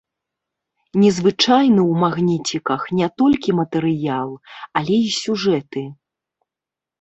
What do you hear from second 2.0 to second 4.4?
магніціках не толькі матэрыял,